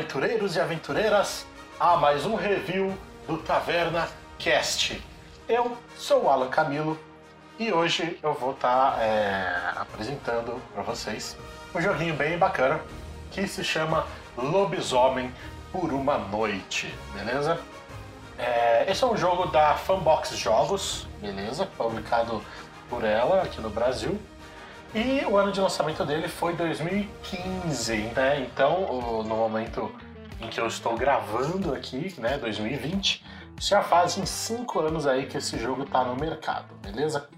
[0.00, 1.46] aventureiros e aventureiras,
[1.78, 2.96] a mais um review
[3.26, 4.08] do Taverna
[4.38, 4.98] Cast.
[5.46, 6.98] Eu sou o Alan Camilo
[7.58, 11.36] e hoje eu vou estar tá, é, apresentando para vocês
[11.74, 12.80] um joguinho bem bacana
[13.30, 14.06] que se chama
[14.38, 15.30] Lobisomem
[15.70, 17.60] por uma Noite, beleza?
[18.38, 21.68] É, esse é um jogo da Fanbox Jogos, beleza?
[21.76, 22.42] Publicado
[22.88, 24.18] por ela aqui no Brasil.
[24.92, 28.40] E o ano de lançamento dele foi 2015, né?
[28.40, 29.92] Então, no momento
[30.40, 33.24] em que eu estou gravando aqui, né, 2020,
[33.60, 37.28] já fazem cinco anos aí que esse jogo está no mercado, beleza?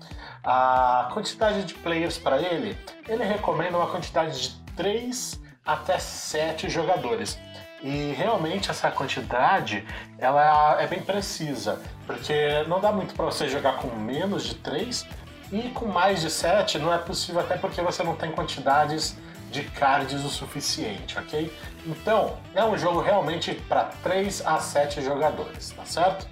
[0.42, 7.38] A quantidade de players para ele, ele recomenda uma quantidade de 3 até 7 jogadores.
[7.82, 9.84] E realmente essa quantidade
[10.16, 15.06] ela é bem precisa, porque não dá muito para você jogar com menos de 3
[15.52, 19.16] e com mais de 7 não é possível, até porque você não tem quantidades
[19.50, 21.52] de cards o suficiente, ok?
[21.84, 26.26] Então, é um jogo realmente para 3 a 7 jogadores, tá certo?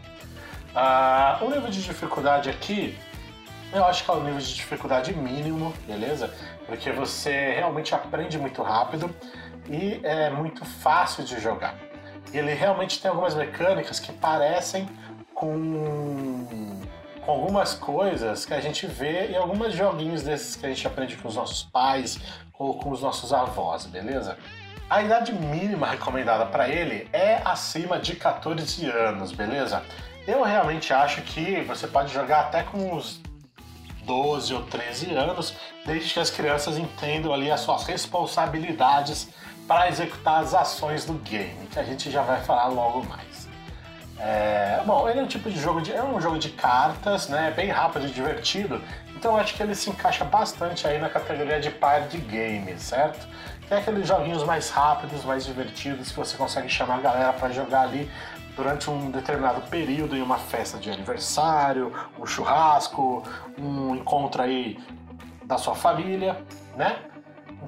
[0.75, 2.98] Ah, o nível de dificuldade aqui,
[3.72, 6.33] eu acho que é o nível de dificuldade mínimo, beleza?
[6.66, 9.14] Porque você realmente aprende muito rápido
[9.69, 11.75] e é muito fácil de jogar.
[12.33, 14.89] Ele realmente tem algumas mecânicas que parecem
[15.34, 16.47] com
[17.24, 21.16] com algumas coisas que a gente vê em alguns joguinhos desses que a gente aprende
[21.16, 22.18] com os nossos pais
[22.58, 24.36] ou com os nossos avós, beleza?
[24.88, 29.82] A idade mínima recomendada para ele é acima de 14 anos, beleza?
[30.26, 33.20] Eu realmente acho que você pode jogar até com uns
[34.04, 35.54] 12 ou 13 anos,
[35.86, 39.28] desde que as crianças entendam ali as suas responsabilidades
[39.68, 43.30] para executar as ações do game, que a gente já vai falar logo mais.
[44.22, 45.92] É, bom, ele é um tipo de jogo de.
[45.92, 47.52] É um jogo de cartas, né?
[47.56, 48.80] Bem rápido e divertido.
[49.16, 53.26] Então acho que ele se encaixa bastante aí na categoria de party game, certo?
[53.66, 57.48] Que é aqueles joguinhos mais rápidos, mais divertidos, que você consegue chamar a galera para
[57.50, 58.10] jogar ali
[58.54, 63.22] durante um determinado período em uma festa de aniversário, um churrasco,
[63.59, 64.78] um encontro aí
[65.44, 66.42] da sua família,
[66.76, 66.98] né?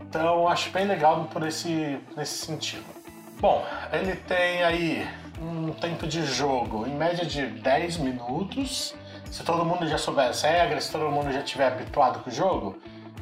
[0.03, 2.85] Então acho bem legal por esse, nesse sentido.
[3.41, 5.09] Bom, ele tem aí
[5.43, 8.95] um tempo de jogo em média de 10 minutos.
[9.31, 12.33] Se todo mundo já souber as regras, se todo mundo já estiver habituado com o
[12.33, 12.79] jogo,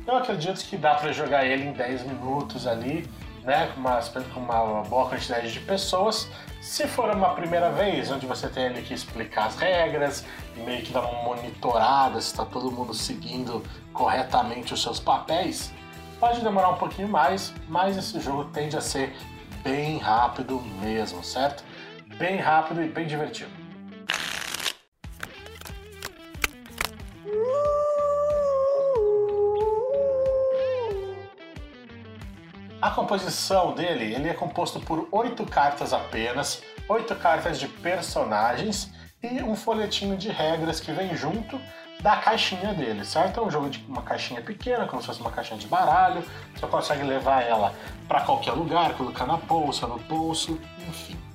[0.06, 3.08] eu acredito que dá para jogar ele em 10 minutos ali,
[3.42, 4.00] né, com uma,
[4.34, 6.28] com uma boa quantidade de pessoas.
[6.60, 10.26] Se for uma primeira vez, onde você tem ali que explicar as regras
[10.56, 15.72] e meio que dar uma monitorada se está todo mundo seguindo corretamente os seus papéis,
[16.18, 19.16] pode demorar um pouquinho mais, mas esse jogo tende a ser
[19.62, 21.64] bem rápido mesmo, certo?
[22.20, 23.50] Bem rápido e bem divertido.
[32.82, 38.92] A composição dele ele é composto por oito cartas apenas, oito cartas de personagens
[39.22, 41.58] e um folhetinho de regras que vem junto
[42.02, 43.40] da caixinha dele, certo?
[43.40, 46.22] É um jogo de uma caixinha pequena, como se fosse uma caixinha de baralho.
[46.54, 47.74] Você consegue levar ela
[48.06, 51.29] para qualquer lugar, colocar na bolsa, no bolso, enfim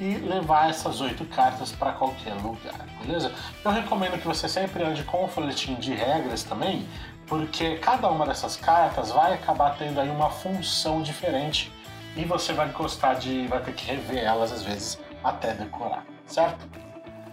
[0.00, 3.30] e levar essas oito cartas para qualquer lugar, beleza?
[3.62, 6.88] Eu recomendo que você sempre ande com um folhetim de regras também,
[7.26, 11.70] porque cada uma dessas cartas vai acabar tendo aí uma função diferente
[12.16, 16.66] e você vai gostar de, vai ter que rever elas às vezes até decorar, certo?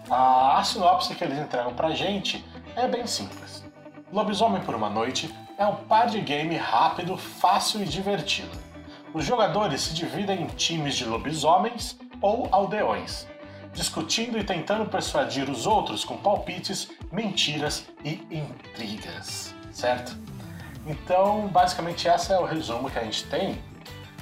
[0.10, 2.44] A, a sinopse que eles entregam pra gente
[2.76, 3.64] é bem simples.
[4.12, 8.52] Lobisomem por uma Noite é um par de game rápido, fácil e divertido.
[9.14, 13.28] Os jogadores se dividem em times de lobisomens ou aldeões,
[13.74, 20.18] discutindo e tentando persuadir os outros com palpites, mentiras e intrigas, certo?
[20.86, 23.62] Então, basicamente, esse é o resumo que a gente tem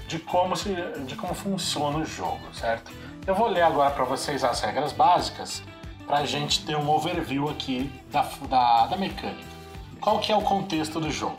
[0.08, 0.74] de como, se,
[1.06, 2.92] de como funciona o jogo, certo?
[3.26, 5.64] Eu vou ler agora para vocês as regras básicas
[6.06, 9.56] para a gente ter um overview aqui da, da, da mecânica.
[10.00, 11.38] Qual que é o contexto do jogo?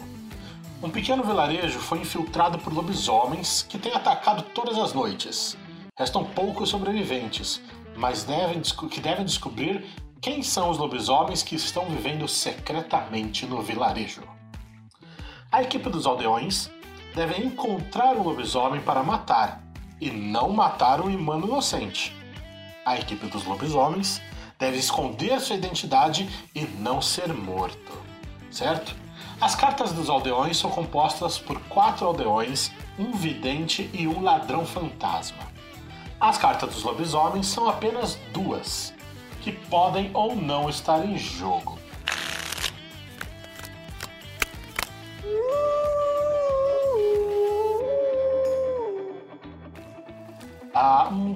[0.83, 5.57] Um pequeno vilarejo foi infiltrado por lobisomens que têm atacado todas as noites,
[5.99, 7.59] Restam poucos sobreviventes,
[7.97, 9.83] mas devem, que devem descobrir
[10.21, 14.23] quem são os lobisomens que estão vivendo secretamente no vilarejo.
[15.51, 16.71] A equipe dos aldeões
[17.15, 19.63] deve encontrar o lobisomem para matar
[19.99, 22.15] e não matar um humano inocente.
[22.85, 24.21] A equipe dos lobisomens
[24.59, 27.93] deve esconder sua identidade e não ser morto.
[28.51, 28.95] Certo?
[29.41, 35.56] As cartas dos aldeões são compostas por quatro aldeões, um vidente e um ladrão fantasma.
[36.21, 38.93] As cartas dos lobisomens são apenas duas,
[39.43, 41.77] que podem ou não estar em jogo.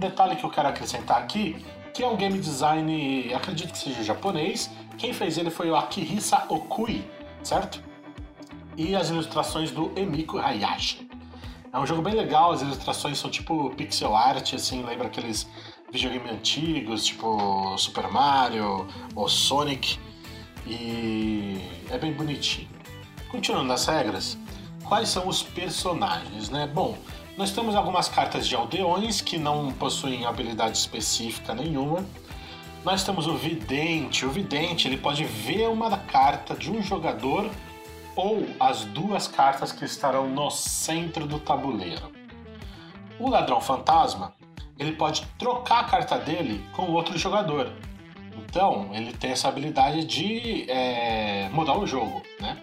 [0.00, 4.70] detalhe que eu quero acrescentar aqui, que é um game design, acredito que seja japonês.
[4.98, 7.08] Quem fez ele foi o Akihisa Okui,
[7.42, 7.82] certo?
[8.76, 11.09] E as ilustrações do Emiko Hayashi.
[11.72, 15.48] É um jogo bem legal, as ilustrações são tipo pixel art, assim, lembra aqueles
[15.92, 19.96] videogames antigos, tipo Super Mario ou Sonic.
[20.66, 22.68] E é bem bonitinho.
[23.30, 24.36] Continuando nas regras,
[24.82, 26.66] quais são os personagens, né?
[26.66, 26.98] Bom,
[27.38, 32.04] nós temos algumas cartas de aldeões que não possuem habilidade específica nenhuma.
[32.84, 34.26] Nós temos o vidente.
[34.26, 37.48] O vidente ele pode ver uma carta de um jogador
[38.20, 42.12] ou as duas cartas que estarão no centro do tabuleiro.
[43.18, 44.34] O ladrão fantasma
[44.78, 47.72] ele pode trocar a carta dele com outro jogador.
[48.36, 52.58] Então ele tem essa habilidade de é, mudar o jogo, né?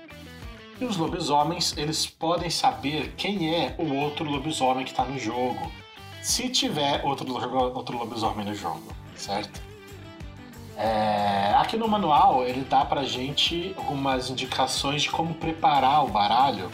[0.79, 5.71] E os lobisomens, eles podem saber quem é o outro lobisomem que está no jogo,
[6.21, 7.33] se tiver outro,
[7.75, 9.59] outro lobisomem no jogo, certo?
[10.77, 16.71] É, aqui no manual ele dá pra gente algumas indicações de como preparar o baralho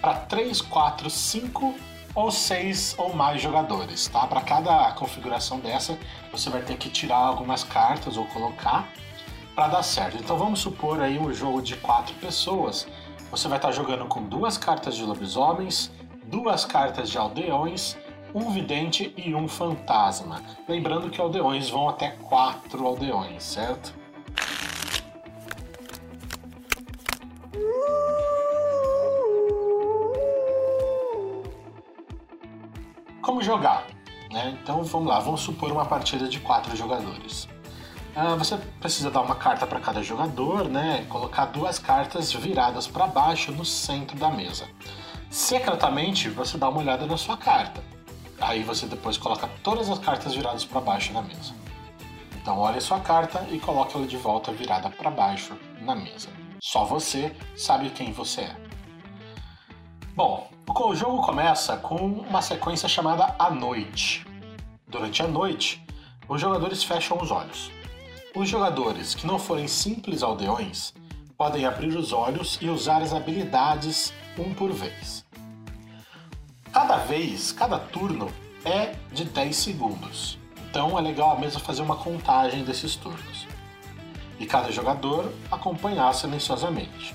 [0.00, 1.74] para 3, 4, 5
[2.14, 4.26] ou 6 ou mais jogadores, tá?
[4.26, 5.96] Para cada configuração dessa,
[6.32, 8.88] você vai ter que tirar algumas cartas ou colocar
[9.54, 10.16] para dar certo.
[10.16, 12.86] Então vamos supor aí um jogo de 4 pessoas
[13.34, 15.90] você vai estar jogando com duas cartas de lobisomens,
[16.24, 17.96] duas cartas de aldeões,
[18.34, 20.42] um vidente e um fantasma.
[20.68, 23.94] Lembrando que aldeões vão até quatro aldeões, certo?
[33.22, 33.86] Como jogar?
[34.32, 34.58] Né?
[34.60, 37.48] Então vamos lá, vamos supor uma partida de quatro jogadores.
[38.16, 41.04] Ah, você precisa dar uma carta para cada jogador, né?
[41.08, 44.68] Colocar duas cartas viradas para baixo no centro da mesa.
[45.30, 47.93] Secretamente, você dá uma olhada na sua carta.
[48.44, 51.54] Aí você depois coloca todas as cartas viradas para baixo na mesa.
[52.36, 56.28] Então olhe sua carta e coloque ela de volta virada para baixo na mesa.
[56.60, 58.56] Só você sabe quem você é.
[60.14, 64.26] Bom, o jogo começa com uma sequência chamada A Noite.
[64.86, 65.82] Durante a noite,
[66.28, 67.70] os jogadores fecham os olhos.
[68.36, 70.92] Os jogadores que não forem simples aldeões
[71.34, 75.23] podem abrir os olhos e usar as habilidades um por vez.
[76.86, 78.30] Cada vez, cada turno
[78.62, 80.38] é de 10 segundos,
[80.68, 83.46] então é legal mesmo fazer uma contagem desses turnos.
[84.38, 87.14] E cada jogador acompanhar silenciosamente.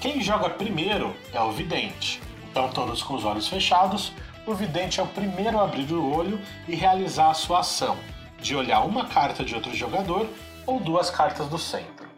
[0.00, 4.10] Quem joga primeiro é o vidente, então todos com os olhos fechados,
[4.46, 7.98] o vidente é o primeiro a abrir o olho e realizar a sua ação,
[8.40, 10.26] de olhar uma carta de outro jogador
[10.66, 12.08] ou duas cartas do centro.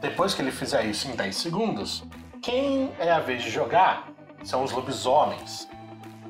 [0.00, 2.04] Depois que ele fizer isso em 10 segundos,
[2.40, 4.08] quem é a vez de jogar
[4.44, 5.68] são os lobisomens.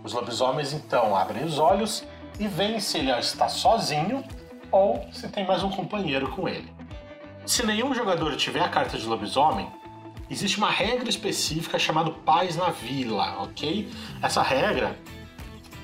[0.03, 2.05] Os lobisomens então abrem os olhos
[2.39, 4.25] e veem se ele está sozinho
[4.73, 6.73] ou se tem mais um companheiro com ele.
[7.45, 9.69] Se nenhum jogador tiver a carta de lobisomem,
[10.31, 13.91] existe uma regra específica chamada Paz na Vila, ok?
[14.23, 14.97] Essa regra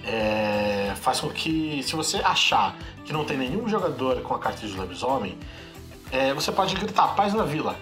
[0.04, 2.74] é, faz com que, se você achar
[3.04, 5.38] que não tem nenhum jogador com a carta de lobisomem,
[6.10, 7.76] é, você pode gritar paz na vila,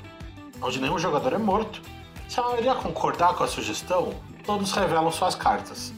[0.60, 1.82] onde nenhum jogador é morto.
[2.26, 5.92] Se a maioria concordar com a sugestão, todos revelam suas cartas.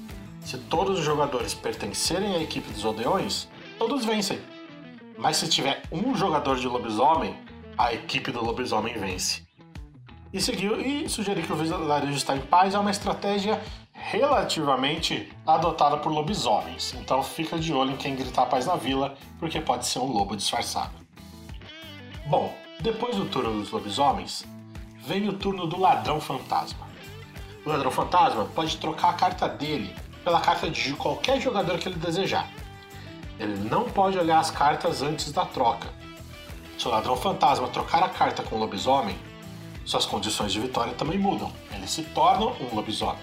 [0.47, 3.49] Se todos os jogadores pertencerem à equipe dos aldeões,
[3.81, 4.39] todos vencem.
[5.19, 7.37] Mas se tiver um jogador de lobisomem,
[7.77, 9.45] a equipe do lobisomem vence.
[10.33, 13.61] E seguiu e sugerir que o vilarejo está em paz é uma estratégia
[13.93, 16.95] relativamente adotada por lobisomens.
[16.95, 20.37] Então fica de olho em quem gritar paz na vila, porque pode ser um lobo
[20.37, 20.95] disfarçado.
[22.25, 24.47] Bom, depois do turno dos lobisomens,
[25.05, 26.87] vem o turno do ladrão fantasma.
[27.65, 32.01] O ladrão fantasma pode trocar a carta dele pela carta de qualquer jogador que ele
[32.01, 32.49] desejar.
[33.39, 35.89] Ele não pode olhar as cartas antes da troca.
[36.77, 39.17] Se o ladrão fantasma trocar a carta com o lobisomem,
[39.85, 41.53] suas condições de vitória também mudam.
[41.73, 43.23] Ele se torna um lobisomem.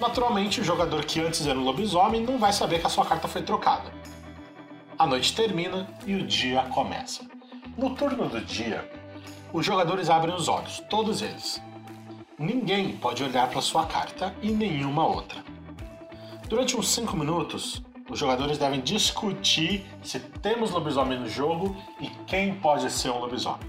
[0.00, 3.28] Naturalmente, o jogador que antes era um lobisomem não vai saber que a sua carta
[3.28, 3.92] foi trocada.
[4.98, 7.22] A noite termina e o dia começa.
[7.76, 8.90] No turno do dia,
[9.52, 11.60] os jogadores abrem os olhos, todos eles.
[12.38, 15.47] Ninguém pode olhar para sua carta e nenhuma outra.
[16.48, 22.54] Durante uns 5 minutos, os jogadores devem discutir se temos lobisomem no jogo e quem
[22.54, 23.68] pode ser um lobisomem.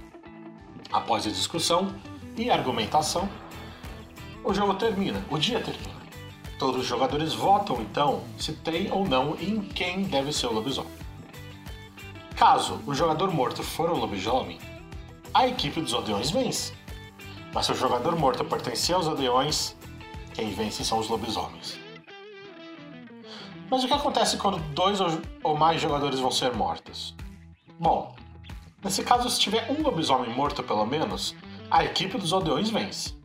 [0.89, 1.93] Após a discussão
[2.37, 3.27] e argumentação,
[4.45, 5.99] o jogo termina, o dia termina.
[6.57, 10.93] Todos os jogadores votam então se tem ou não em quem deve ser o lobisomem.
[12.37, 14.57] Caso o jogador morto for o lobisomem,
[15.33, 16.73] a equipe dos aldeões vence.
[17.53, 19.75] Mas se o jogador morto pertencer aos aldeões,
[20.33, 21.88] quem vence são os lobisomens.
[23.69, 24.99] Mas o que acontece quando dois
[25.43, 27.15] ou mais jogadores vão ser mortos?
[27.79, 28.15] Bom,
[28.83, 31.35] nesse caso, se tiver um lobisomem morto pelo menos,
[31.69, 33.15] a equipe dos aldeões vence.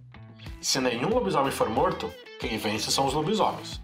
[0.60, 3.80] Se nenhum lobisomem for morto, quem vence são os lobisomens.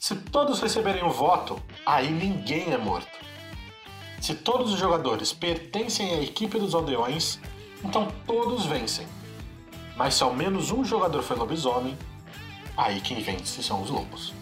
[0.00, 3.18] Se todos receberem o voto, aí ninguém é morto.
[4.20, 7.38] Se todos os jogadores pertencem à equipe dos aldeões,
[7.84, 9.06] então todos vencem.
[9.96, 11.96] Mas se ao menos um jogador for lobisomem,
[12.76, 14.32] aí quem vence são os lobos.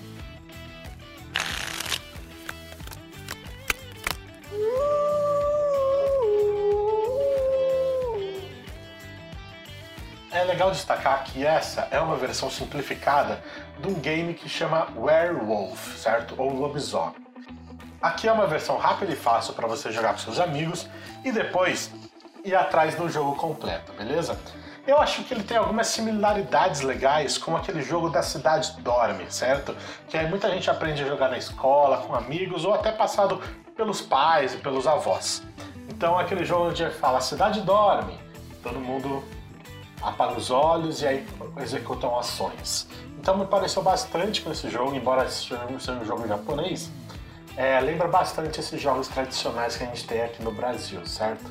[10.56, 13.42] Legal destacar que essa é uma versão simplificada
[13.78, 16.34] de um game que chama Werewolf, certo?
[16.38, 17.14] Ou Lobisomem.
[18.00, 20.88] Aqui é uma versão rápida e fácil para você jogar com seus amigos
[21.22, 21.92] e depois
[22.42, 24.38] ir atrás do jogo completo, beleza?
[24.86, 29.76] Eu acho que ele tem algumas similaridades legais com aquele jogo da cidade dorme, certo?
[30.08, 33.42] Que aí muita gente aprende a jogar na escola, com amigos ou até passado
[33.76, 35.42] pelos pais e pelos avós.
[35.86, 38.18] Então aquele jogo onde fala cidade dorme,
[38.62, 39.22] todo mundo
[40.00, 41.26] apaga os olhos e aí
[41.60, 42.88] executam ações.
[43.18, 46.90] Então me pareceu bastante com esse jogo, embora seja um jogo japonês,
[47.56, 51.50] é, lembra bastante esses jogos tradicionais que a gente tem aqui no Brasil, certo?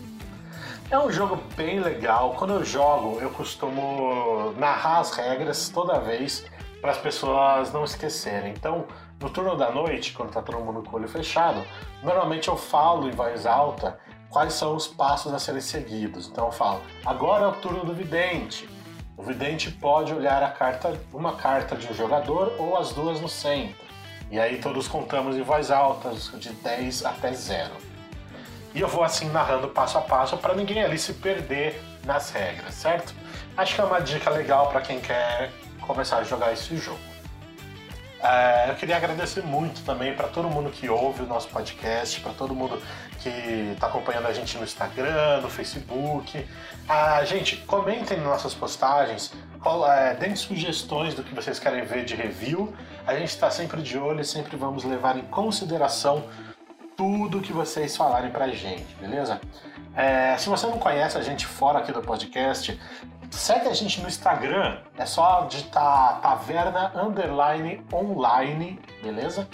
[0.90, 2.36] É um jogo bem legal.
[2.38, 6.46] Quando eu jogo, eu costumo narrar as regras toda vez
[6.80, 8.54] para as pessoas não esquecerem.
[8.56, 8.86] Então,
[9.20, 11.66] no turno da noite, quando está todo mundo com o olho fechado,
[12.04, 13.98] normalmente eu falo em voz alta
[14.36, 16.27] quais são os passos a serem seguidos.
[16.27, 18.68] Então eu falo: agora é o turno do vidente.
[19.15, 23.30] O vidente pode olhar a carta, uma carta de um jogador ou as duas no
[23.30, 23.86] centro.
[24.30, 27.72] E aí todos contamos em voz alta, de 10 até 0.
[28.74, 32.74] E eu vou assim narrando passo a passo para ninguém ali se perder nas regras,
[32.74, 33.15] certo?
[33.56, 35.50] Acho que é uma dica legal para quem quer
[35.80, 37.00] começar a jogar esse jogo.
[38.22, 42.34] É, eu queria agradecer muito também para todo mundo que ouve o nosso podcast, para
[42.34, 42.81] todo mundo
[43.19, 43.29] que
[43.74, 46.48] está acompanhando a gente no Instagram, no Facebook.
[46.88, 49.34] Ah, gente, comentem nas nossas postagens,
[49.88, 52.74] é, deem sugestões do que vocês querem ver de review.
[53.05, 56.24] A gente está sempre de olho e sempre vamos levar em consideração
[56.95, 59.39] tudo que vocês falarem pra gente, beleza?
[59.95, 62.79] É, se você não conhece a gente fora aqui do podcast,
[63.36, 69.48] segue a gente no Instagram, é só digitar taverna underline online, beleza?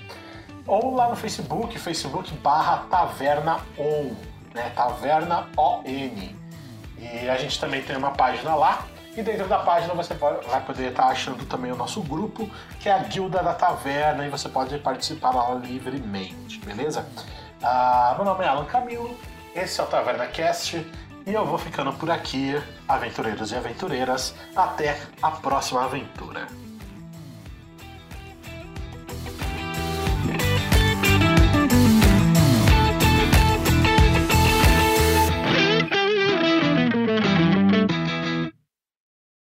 [0.68, 4.14] Ou lá no Facebook, Facebook barra taverna on,
[4.54, 4.72] né?
[4.76, 5.84] Taverna ON.
[5.84, 8.86] E a gente também tem uma página lá,
[9.18, 12.94] e dentro da página você vai poder estar achando também o nosso grupo, que é
[12.94, 17.06] a Guilda da Taverna, e você pode participar lá livremente, beleza?
[17.62, 19.18] Ah, meu nome é Alan Camilo,
[19.56, 20.86] esse é o Taverna Cast,
[21.26, 22.54] e eu vou ficando por aqui,
[22.88, 24.34] aventureiros e aventureiras.
[24.56, 26.48] Até a próxima aventura.